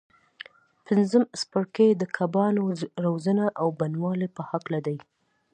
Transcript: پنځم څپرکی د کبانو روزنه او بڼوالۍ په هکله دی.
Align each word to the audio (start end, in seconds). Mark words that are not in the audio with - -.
پنځم 0.87 1.23
څپرکی 1.39 1.89
د 2.01 2.03
کبانو 2.17 2.63
روزنه 3.05 3.45
او 3.59 3.67
بڼوالۍ 3.79 4.29
په 4.37 4.41
هکله 4.49 4.79
دی. 4.87 4.97